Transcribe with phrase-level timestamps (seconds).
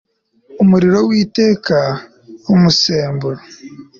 [0.63, 1.77] umuriro w iteka
[2.45, 3.41] w umusemburo